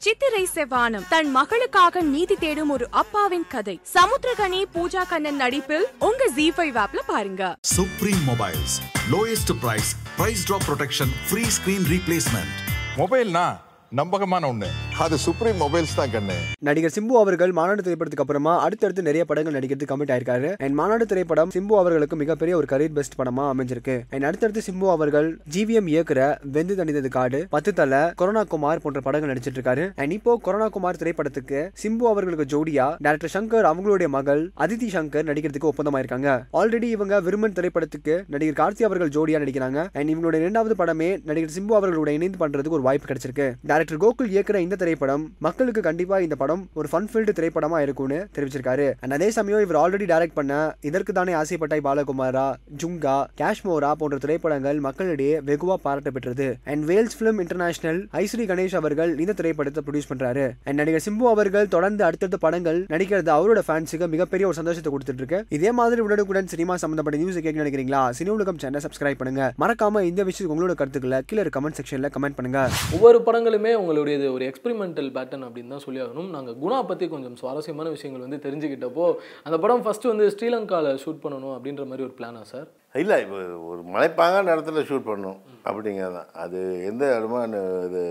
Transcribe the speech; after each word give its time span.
சித்திரை 0.00 0.42
செவ்வானம் 0.48 1.06
தன் 1.08 1.30
மகளுக்காக 1.30 2.02
நீதி 2.04 2.36
தேடும் 2.36 2.70
ஒரு 2.70 2.86
அப்பாவின் 3.00 3.44
கதை 3.48 3.74
சமுத்திரகனி 3.92 4.60
பூஜா 4.74 5.02
கண்ணன் 5.10 5.36
நடிப்பில் 5.36 5.84
உங்க 6.00 6.28
ஜி 6.36 6.46
ஃபைவ் 6.56 6.76
ஆப்ல 6.84 7.00
பாருங்க 7.06 7.42
Supreme 7.70 8.22
Mobiles. 8.24 8.72
Lowest 9.10 9.50
price, 9.60 9.90
price 10.16 10.44
drop 10.44 10.64
protection, 10.64 11.10
free 11.30 11.48
screen 11.50 11.84
replacement. 11.92 12.50
மொபைல்னா 12.96 13.44
நம்பகமான 13.92 14.42
ஒண்ணு 14.46 14.70
அது 15.04 15.16
சுப்ரீம் 15.24 15.60
மொபைல்ஸ் 15.60 15.94
தான் 15.98 16.10
கண்ணு. 16.14 16.34
நடிகர் 16.66 16.92
சிம்பு 16.94 17.14
அவர்கள் 17.20 17.52
மாநாடு 17.58 17.82
திரைப்படத்துக்கு 17.82 18.24
அப்புறமா 18.24 18.54
அடுத்தடுத்து 18.64 19.02
நிறைய 19.06 19.24
படங்கள் 19.28 19.54
நடிக்கிறதுக்கு 19.56 19.92
கமிட் 19.92 20.10
ஆயிருக்காரு. 20.14 20.48
அண்ட் 20.64 20.74
மாநாடு 20.80 21.04
திரைப்படம் 21.10 21.50
சிம்பு 21.54 21.74
அவர்களுக்கு 21.82 22.16
மிகப்பெரிய 22.22 22.56
ஒரு 22.56 22.66
கரியர் 22.72 22.94
பெஸ்ட் 22.98 23.16
படமா 23.20 23.44
அமைஞ்சிருக்கு. 23.52 23.94
அண்ட் 24.14 24.26
அடுத்தடுத்து 24.28 24.62
சிம்பு 24.66 24.88
அவர்கள் 24.94 25.28
ஜிவிஎம் 25.54 25.88
இயக்குற 25.92 26.20
வெந்து 26.56 26.74
தணிந்தது 26.80 27.08
காடு 27.08 27.46
பத்து 27.54 27.72
தலை 27.78 28.02
கொரோனா 28.22 28.42
குமார் 28.44 28.82
போன்ற 28.82 29.00
படங்கள் 29.06 29.32
நடிச்சிட்டு 29.32 29.58
இருக்காரு 29.60 29.86
அண்ட் 30.02 30.14
இப்போ 30.18 30.34
கொரோனா 30.48 30.68
குமார் 30.76 31.00
திரைப்படத்துக்கு 31.02 31.62
சிம்பு 31.84 32.04
அவர்களுக்கு 32.12 32.46
ஜோடியா 32.54 32.88
டேரக்டர் 33.06 33.34
சங்கர் 33.36 33.68
அவங்களுடைய 33.70 34.10
மகள் 34.16 34.42
அதிதி 34.66 34.90
சங்கர் 34.96 35.28
நடிக்கிறதுக்கு 35.30 35.70
ஒப்பந்தமாயிருக்காங்க. 35.72 36.28
ஆல்ரெடி 36.60 36.90
இவங்க 36.96 37.22
விருமன் 37.28 37.56
திரைப்படத்துக்கு 37.60 38.16
நடிகர் 38.34 38.60
கார்த்தி 38.62 38.82
அவர்கள் 38.90 39.14
ஜோடியா 39.18 39.42
நடிக்கிறாங்க. 39.44 39.88
அண்ட் 39.92 40.10
இவங்களுடைய 40.10 40.44
இரண்டாவது 40.44 40.78
படமே 40.82 41.10
நடிகர் 41.30 41.56
சிம்பு 41.58 41.76
அவர்களோட 41.80 42.08
இணைந்து 42.18 42.42
பண்றதுக்கு 42.44 42.78
ஒரு 42.80 42.86
வாய்ப்பு 42.90 43.08
கிடைச்சிருக்கு. 43.10 43.48
டேரக்டர் 43.72 44.02
கோகுல் 44.06 44.32
இயக்குற 44.36 44.56
இந்த 44.66 44.88
திரைப்படம் 44.90 45.24
மக்களுக்கு 45.46 45.80
கண்டிப்பா 45.86 46.16
இந்த 46.24 46.36
படம் 46.40 46.62
ஒரு 46.78 46.88
ஃபன் 46.92 47.06
ஃபீல்டு 47.10 47.32
திரைப்படமா 47.38 47.78
இருக்கும்னு 47.82 48.16
தெரிவிச்சிருக்காரு. 48.36 48.86
அண்ட் 49.02 49.14
அதே 49.16 49.28
சமயம் 49.36 49.62
இவர் 49.64 49.78
ஆல்ரெடி 49.80 50.06
டைரக்ட் 50.12 50.36
பண்ண 50.38 50.54
இதற்கு 50.88 51.12
தானே 51.18 51.32
ஆசைப்பட்டாய் 51.40 51.82
பாலகுமாரா 51.86 52.46
ஜுங்கா 52.82 53.14
காஷ்மோரா 53.40 53.90
போன்ற 54.00 54.16
திரைப்படங்கள் 54.24 54.78
மக்களிடையே 54.86 55.34
வெகுவா 55.48 55.76
பாராட்ட 55.84 56.12
பெற்றது. 56.16 56.48
And 56.72 56.82
Vels 56.88 57.16
Film 57.20 57.38
International 57.44 58.00
Ishari 58.22 58.46
Ganesh 58.50 58.74
அவர்கள் 58.80 59.12
இந்த 59.24 59.36
திரைப்படத்தை 59.40 59.84
ப்ரொடியூஸ் 59.86 60.10
பண்றாரு. 60.12 60.46
அண்ட் 60.66 60.80
நடிகர் 60.82 61.04
சிம்பு 61.06 61.28
அவர்கள் 61.34 61.70
தொடர்ந்து 61.76 62.04
அடுத்தடுத்த 62.08 62.40
படங்கள் 62.46 62.80
நடிக்கிறது 62.94 63.32
அவரோட 63.36 63.62
ஃபேன்ஸுக்கு 63.68 64.08
மிகப்பெரிய 64.16 64.48
ஒரு 64.50 64.58
சந்தோஷத்தை 64.60 64.92
கொடுத்துட்டு 64.96 65.24
இருக்கு 65.24 65.40
இதே 65.58 65.72
மாதிரி 65.80 66.02
உடனுக்குடன் 66.08 66.52
சினிமா 66.54 66.76
சம்பந்தப்பட்ட 66.84 67.22
நியூஸ் 67.22 67.40
கேட்க 67.46 67.56
நினைக்கிறீங்களா? 67.62 68.02
சினி 68.18 68.32
உலகம் 68.38 68.60
சேனல் 68.64 68.86
சப்ஸ்கிரைப் 68.88 69.22
பண்ணுங்க. 69.22 69.52
மறக்காம 69.64 70.04
இந்த 70.10 70.20
விஷயத்துக்கு 70.30 70.56
உங்களோட 70.56 70.76
கருத்துக்களை 70.82 71.20
கீழே 71.30 71.48
கமெண்ட் 71.58 71.80
செக்ஷன்ல 71.80 72.10
கமெண்ட் 72.18 72.38
பண்ணுங்க. 72.40 72.60
ஒவ்வொரு 72.98 73.18
படங்களுமே 73.30 73.74
உங்களுடைய 73.80 74.16
ஒரு 74.36 74.44
எக்ஸ்பெரிமெண்டல் 74.82 75.14
பேட்டர்ன் 75.16 75.46
அப்படின்னு 75.46 75.72
தான் 75.74 75.84
சொல்லி 75.84 76.00
ஆகணும் 76.02 76.30
நாங்கள் 76.34 76.56
குணா 76.62 76.76
பற்றி 76.90 77.04
கொஞ்சம் 77.14 77.36
சுவாரஸ்யமான 77.40 77.90
விஷயங்கள் 77.94 78.24
வந்து 78.26 78.38
தெரிஞ்சுக்கிட்டப்போ 78.44 79.06
அந்த 79.46 79.56
படம் 79.62 79.82
ஃபஸ்ட்டு 79.84 80.10
வந்து 80.12 80.26
ஸ்ரீலங்காவில் 80.34 81.00
ஷூட் 81.02 81.22
பண்ணணும் 81.24 81.54
அப்படின்ற 81.56 81.84
மாதிரி 81.90 82.04
ஒரு 82.06 82.14
பிளானா 82.18 82.42
சார் 82.52 82.68
இல்லை 82.94 83.16
இப்போ 83.24 83.40
ஒரு 83.70 83.82
மலைப்பாங்கான 83.94 84.52
இடத்துல 84.54 84.84
ஷூட் 84.90 85.08
பண்ணணும் 85.08 85.40
அப்படிங்கிறது 85.68 86.16
தான் 86.18 86.30
அது 86.44 86.60
எந்த 86.90 87.04
இடமா 87.18 87.40
இது 87.88 88.04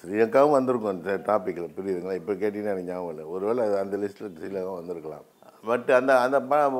ஸ்ரீலங்காவும் 0.00 0.56
வந்திருக்கும் 0.58 0.92
அந்த 0.94 1.14
டாப்பிக்கில் 1.28 1.74
புரியுதுங்களா? 1.76 2.16
இப்போ 2.20 2.32
கேட்டிங்கன்னா 2.42 2.74
எனக்கு 2.74 2.90
ஞாபகம் 2.90 3.12
இல்லை. 3.14 3.24
ஒருவேளை 3.34 3.60
அது 3.66 3.76
அந்த 3.82 3.96
லிஸ்ட்டில் 4.02 4.34
ஸ்ரீலங்கா 4.38 4.74
வந்திருக்கலாம். 4.78 5.24
பட் 5.70 5.90
அந்த 5.98 6.12
அந்த 6.24 6.38
படம் 6.50 6.78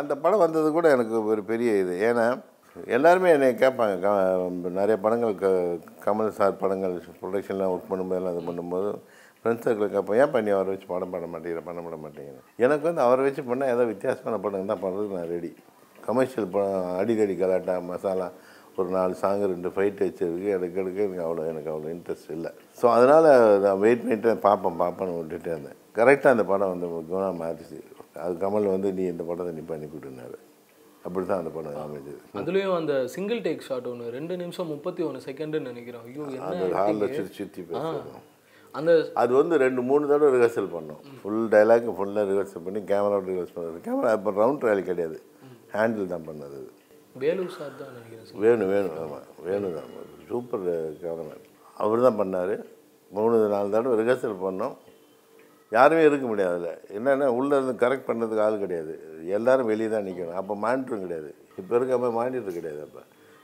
அந்த 0.00 0.14
படம் 0.24 0.44
வந்தது 0.44 0.68
கூட 0.78 0.86
எனக்கு 0.96 1.16
ஒரு 1.32 1.42
பெரிய 1.52 1.70
இது. 1.82 1.94
ஏன்னா 2.08 2.26
எல்லாருமே 2.94 3.28
என்னை 3.32 3.48
கேட்பாங்க. 3.56 3.94
க- 4.02 4.48
நிறைய 4.78 4.96
படங்கள் 4.98 5.34
க 5.36 5.46
கமல் 6.04 6.36
சார் 6.38 6.60
படங்கள் 6.60 6.94
ப்ரொடக்ஷன்லாம் 7.20 7.72
ஒர்க் 7.72 7.90
பண்ணும்போதெல்லாம் 7.90 8.34
இது 8.34 8.42
பண்ணும்போது 8.48 8.90
ஃப்ரெண்ட்ஸ் 9.38 9.66
சர்க்கிள் 9.66 9.92
கேட்பேன் 9.92 10.20
ஏன் 10.22 10.32
பண்ணி 10.32 10.50
அவரை 10.54 10.70
வச்சு 10.72 10.88
படம் 10.88 11.12
பண்ண 11.12 11.26
மாட்டேங்கிற 11.32 11.62
பண்ண 11.66 11.80
விட 11.82 11.96
மாட்டேங்கிறேன் 12.02 12.44
எனக்கு 12.58 12.84
வந்து 12.88 13.02
அவரை 13.04 13.22
வச்சு 13.26 13.42
பண்ணால் 13.48 13.72
ஏதோ 13.74 13.84
வித்தியாசமான 13.90 14.38
படம் 14.44 14.70
தான் 14.72 14.82
பண்ணுறதுக்கு 14.82 15.18
நான் 15.18 15.32
ரெடி 15.34 15.50
கமர்ஷியல் 15.98 16.48
படம் 16.50 16.88
அடிதடி 16.98 17.36
கலாட்டா 17.36 17.76
மசாலா 17.86 18.28
ஒரு 18.78 18.88
நாலு 18.94 19.14
சாங் 19.20 19.44
ரெண்டு 19.50 19.70
ஃபைட் 19.74 20.02
வச்சிருக்கு 20.02 20.48
எனக்கு 20.56 20.80
எடுக்க 20.80 20.98
எனக்கு 21.02 21.24
அவ்வளோ 21.26 21.44
எனக்கு 21.52 21.70
அவ்வளோ 21.72 21.88
இன்ட்ரெஸ்ட் 21.94 22.30
இல்லை. 22.30 22.50
ஸோ 22.78 22.86
அதனால் 22.96 23.28
நான் 23.64 23.80
வெயிட் 23.84 24.02
பண்ணிட்டு 24.02 24.32
பார்ப்பேன் 24.44 24.80
பார்ப்பேன்னு 24.82 25.18
விட்டுட்டே 25.18 25.52
இருந்தேன். 25.54 25.78
கரெக்டாக 25.96 26.34
அந்த 26.34 26.44
படம் 26.44 26.72
வந்து 26.74 26.88
குணா 27.10 27.28
மாறிச்சு 27.40 27.78
அது 28.24 28.34
கமல் 28.42 28.72
வந்து 28.72 28.90
நீ 28.92 29.04
இந்த 29.06 29.24
படத்தை 29.24 29.54
நீ 29.54 29.64
பண்ணி 29.66 29.86
கொடுனாரு 29.88 30.36
அப்படி 31.06 31.24
தான் 31.30 31.40
அந்த 31.42 31.50
படம் 31.56 31.76
அமைஞ்சது. 31.82 32.20
அதுலேயும் 32.40 32.76
அந்த 32.78 32.94
சிங்கிள் 33.14 33.40
டேக் 33.46 33.66
ஷாட் 33.66 33.88
ஒன்று 33.90 34.06
ரெண்டு 34.16 34.34
நிமிஷம் 34.42 34.70
முப்பத்தி 34.74 35.02
ஒன்று 35.08 35.20
செகண்டுன்னு 35.26 35.70
நினைக்கிறோம். 35.72 36.06
ஐயோ 36.08 36.24
அந்த 36.48 36.64
ஹாலில். 36.78 37.04
சுற்றி 37.18 37.34
சுற்றி 37.40 37.60
ஆ. 37.62 37.66
பேசுகிறோம் 37.70 38.24
அந்த 38.74 38.92
அது 39.22 39.32
வந்து 39.40 39.54
ரெண்டு 39.64 39.80
மூணு 39.90 40.04
தடவை 40.10 40.30
ரிஹர்சல் 40.34 40.72
பண்ணோம். 40.74 41.02
ஃபுல் 41.20 41.44
டைலாக் 41.52 41.86
ஃபுல்லாக 41.98 42.24
ரிஹர்சல் 42.30 42.64
பண்ணி 42.66 42.80
கேமராவோட 42.90 43.26
ரிஹர்ஸ் 43.32 43.54
பண்ணது. 43.56 43.78
கேமரா 43.86 44.10
இப்போ 44.18 44.32
ரவுண்ட் 44.40 44.60
ட்ரையல் 44.62 44.88
கிடையாது. 44.90 45.18
ஹேண்டில் 45.74 46.10
தான் 46.14 46.26
பண்ணது 46.28 46.58
வேலு 47.22 47.44
சார் 47.54 47.76
தான் 47.80 47.92
நினைக்கிறேன். 47.96 48.40
வேணும் 48.42 48.70
வேணும் 48.72 48.96
ஆமாம் 49.02 49.28
வேணும் 49.46 49.76
தான். 49.76 49.90
சூப்பர் 50.30 50.64
கேமராமேன் 51.02 51.44
அவர் 51.76 52.04
தான் 52.06 52.18
பண்ணார். 52.20 52.54
மூணு 53.10 53.36
நாலு 53.54 53.72
தடவை 53.74 53.94
ரிஹர்சல் 54.00 54.42
பண்ணோம். 54.44 54.74
யாருமே 55.72 56.02
இருக்க 56.08 56.26
முடியாது 56.30 56.56
அதில். 56.58 56.80
என்னென்னா 56.96 57.28
உள்ளே 57.38 57.54
இருந்து 57.58 57.74
கரெக்ட் 57.84 58.08
பண்ணுறதுக்கு 58.08 58.44
ஆள் 58.46 58.62
கிடையாது. 58.64 58.92
எல்லாரும் 59.38 59.70
வெளியே 59.72 59.88
தான் 59.94 60.06
நிற்கணும் 60.08 60.40
அப்போ 60.40 60.54
மானிட்டரும் 60.64 61.04
கிடையாது. 61.06 61.30
இப்போ 61.60 61.72
இருக்க 61.78 61.98
மாதிரி 62.02 62.16
மானிட்டர் 62.20 62.58
கிடையாது 62.58 62.82
அப்போ. 62.86 63.02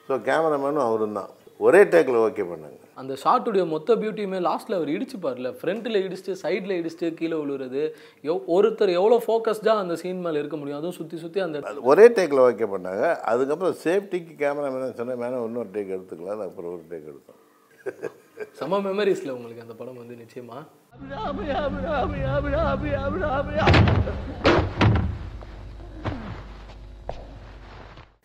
ஸோ 0.09 0.15
கேமராமேனும் 0.29 0.87
அவரும் 0.89 1.19
தான். 1.21 1.31
ஒரே 1.67 1.81
டேக்கில் 1.93 2.23
ஓகே 2.27 2.45
பண்ணாங்க. 2.53 2.79
அந்த 3.01 3.13
ஷாட்டுடைய 3.23 3.65
மொத்த 3.73 3.95
பியூட்டியுமே 4.01 4.39
லாஸ்ட்டில் 4.47 4.77
அவர் 4.79 4.91
இடிச்சுப்பார்ல 4.95 5.51
ஃப்ரண்ட்டில் 5.61 5.99
இடிச்சுட்டு 6.05 6.35
சைடில் 6.43 6.79
இடிச்சுட்டு 6.79 7.09
கீழே 7.19 7.37
விழுறது 7.43 7.83
எவ் 8.31 8.49
ஒருத்தர் 8.57 8.97
எவ்வளோ 8.99 9.19
ஃபோக்கஸ்டாக 9.27 9.83
அந்த 9.83 9.95
சீன் 10.03 10.25
மேலே 10.25 10.41
இருக்க 10.43 10.57
முடியும்? 10.61 10.81
அதுவும் 10.81 10.99
சுற்றி 11.01 11.19
சுற்றி 11.25 11.41
அந்த 11.47 11.63
ஒரே 11.93 12.07
டேக்கில் 12.19 12.45
ஓகே 12.49 12.69
பண்ணாங்க. 12.75 13.05
அதுக்கப்புறம் 13.33 13.79
சேஃப்டிக்கு 13.85 14.35
கேமராமேன் 14.43 14.99
சொன்ன 15.01 15.17
மேலே 15.23 15.45
இன்னொரு 15.49 15.73
டேக் 15.77 15.95
எடுத்துக்கலாம். 15.97 16.45
அப்புறம் 16.49 16.75
ஒரு 16.77 16.85
டேக் 16.93 17.09
எடுத்தோம். 17.13 17.41
செம 18.59 18.79
மெமரிஸில் 18.87 19.35
உங்களுக்கு 19.37 19.65
அந்த 19.65 19.75
படம் 19.81 20.01
வந்து 20.01 20.15
நிச்சயமா? 20.23 20.59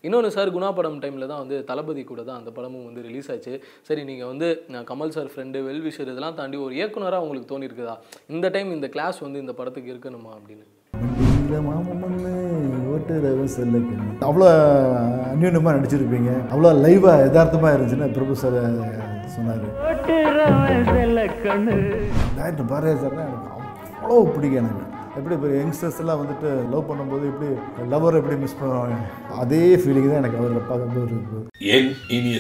இன்னொன்று 0.08 0.30
சார் 0.36 0.54
குணா 0.56 0.70
படம் 0.78 1.00
டைமில் 1.04 1.30
தான் 1.32 1.42
வந்து 1.44 1.58
தளபதி 1.70 2.02
கூட 2.10 2.22
தான் 2.28 2.40
அந்த 2.42 2.52
படமும் 2.58 2.86
வந்து 2.90 3.02
ரிலீஸ் 3.08 3.30
ஆச்சு. 3.34 3.54
சரி 3.88 4.02
நீங்கள் 4.10 4.30
வந்து 4.32 4.48
நான் 4.74 4.88
கமல் 4.92 5.16
சார் 5.16 5.32
ஃப்ரெண்டு 5.34 5.62
வெல்விஷர் 5.68 6.12
இதெல்லாம் 6.14 6.38
தாண்டி 6.40 6.58
ஒரு 6.66 6.76
இயக்குனராக 6.80 7.26
உங்களுக்கு 7.26 7.52
தோணியிருக்குதா 7.54 7.96
இந்த 8.36 8.50
டைம் 8.56 8.76
இந்த 8.78 8.90
கிளாஸ் 8.96 9.20
வந்து 9.26 9.42
இந்த 9.46 9.56
படத்துக்கு 9.60 9.94
இருக்கணுமா 9.96 10.32
அப்படின்னு? 10.38 10.66
அவ்வளோ 14.30 14.48
அந்யூனமாக 15.34 15.76
நடிச்சிருப்பீங்க. 15.78 16.32
அவ்வளோ 16.54 16.72
லைவாக 16.86 17.22
யதார்த்தமாக 17.26 17.76
இருந்துச்சுன்னா 17.76 18.10
பிரபு 18.18 18.36
சார் 18.44 18.58
சொன்னார். 19.36 19.66
டேரக்டர் 22.38 22.70
பாரதிய 22.72 22.96
சார்னா 23.04 23.26
எனக்கு 23.30 23.50
அவ்வளோ 23.56 24.20
பிடிக்கும் 24.36 24.62
எனக்கு. 24.62 24.84
எப்படி 25.20 25.36
இப்போ 25.36 25.50
யங்ஸ்டர்ஸ் 25.60 26.00
எல்லாம் 26.02 26.20
வந்துட்டு 26.22 26.50
லவ் 26.72 26.90
பண்ணும்போது 26.90 27.26
எப்படி 27.32 27.48
லவர் 27.94 28.18
எப்படி 28.20 28.36
மிஸ் 28.42 28.60
பண்ணுவாங்க? 28.60 28.98
அதே 29.44 29.62
ஃபீலிங் 29.82 30.10
தான் 30.12 30.22
எனக்கு 30.22 30.40
அவரில் 30.42 30.68
பார்க்கும்போது 30.70 31.08
இருக்குது 31.14 31.42
என் 31.76 31.90
இனிய 32.18 32.40